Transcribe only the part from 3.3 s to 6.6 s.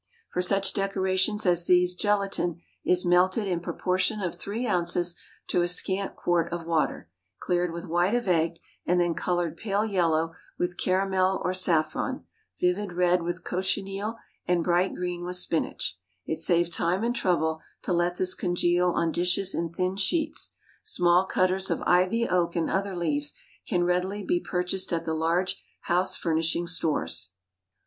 in proportion of three ounces to a scant quart